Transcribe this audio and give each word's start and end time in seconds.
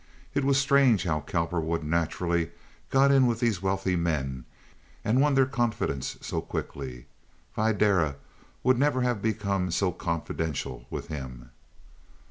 It 0.33 0.43
was 0.43 0.57
strange 0.57 1.03
how 1.03 1.19
Cowperwood 1.19 1.83
naturally 1.83 2.49
got 2.89 3.11
in 3.11 3.27
with 3.27 3.39
these 3.39 3.61
wealthy 3.61 3.95
men 3.95 4.45
and 5.05 5.21
won 5.21 5.35
their 5.35 5.45
confidence 5.45 6.17
so 6.21 6.41
quickly. 6.41 7.05
Videra 7.55 8.15
would 8.63 8.79
never 8.79 9.01
have 9.01 9.21
become 9.21 9.69
so 9.69 9.91
confidential 9.91 10.87
with 10.89 11.09
him. 11.09 11.51